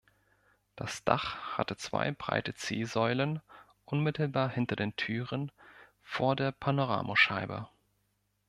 [0.75, 3.39] Das Dach hatte zwei breite C-Säulen
[3.85, 5.51] unmittelbar hinter den Türen,
[6.01, 7.67] vor der Panoramascheibe.